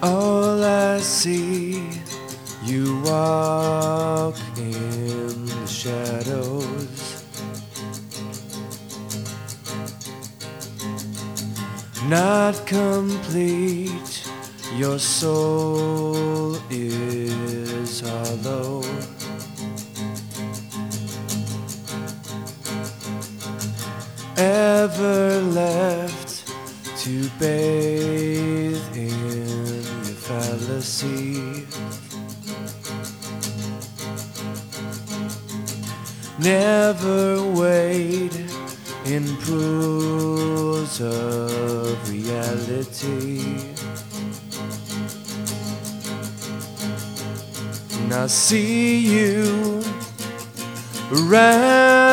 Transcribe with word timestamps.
All 0.00 0.62
I 0.62 1.00
see, 1.00 1.82
you 2.64 3.02
walk 3.02 4.36
in 4.56 5.46
the 5.46 5.66
shadows. 5.66 7.24
Not 12.06 12.54
complete, 12.64 14.30
your 14.76 15.00
soul 15.00 16.56
is 16.70 18.00
hollow. 18.00 18.77
Ever 24.90 25.42
left 25.42 26.50
to 27.02 27.28
bathe 27.38 28.96
in 28.96 29.12
your 29.28 30.16
fallacy. 30.26 31.66
Never 36.38 37.42
wade 37.52 38.34
in 39.04 39.26
pools 39.44 41.02
of 41.02 42.10
reality. 42.10 43.42
And 48.00 48.14
I 48.14 48.26
see 48.26 49.00
you 49.00 49.82
around 51.12 52.07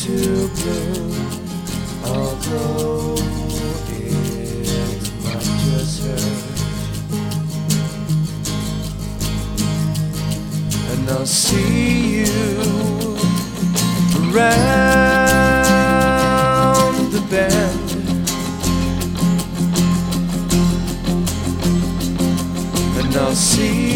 to 0.01 0.47
bloom, 0.47 1.13
although 2.03 3.13
it 3.87 5.01
might 5.23 5.49
just 5.61 5.95
hurt. 6.01 6.49
And 10.89 11.03
I'll 11.07 11.25
see 11.27 12.21
you 12.21 12.25
around 14.17 14.71
the 17.11 17.21
bend. 17.29 17.89
And 22.97 23.11
I'll 23.17 23.35
see 23.35 23.90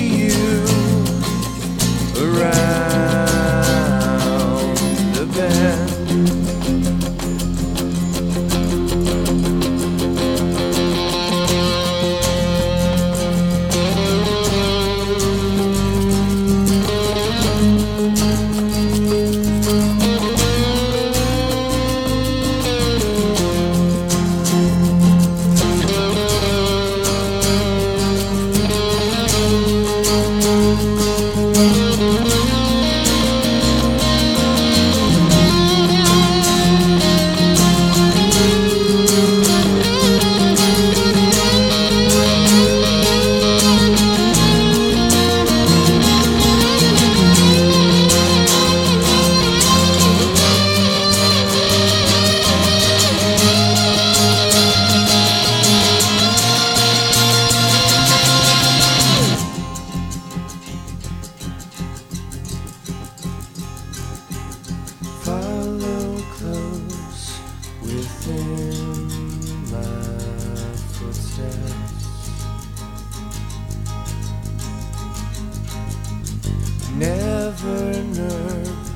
Never 76.97 77.91
nerve 78.03 78.89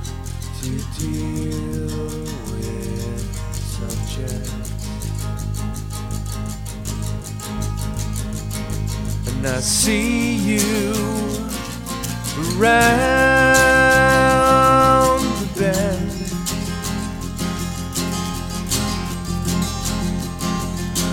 to 0.61 0.69
deal 0.97 1.89
with 2.53 3.23
subjects. 3.75 4.71
And 9.27 9.43
I 9.45 9.59
see 9.59 10.35
you 10.35 10.93
around 12.55 13.59
the 15.39 15.47
bend. 15.59 16.11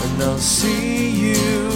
And 0.05 0.23
I'll 0.23 0.39
see 0.39 1.11
you 1.11 1.76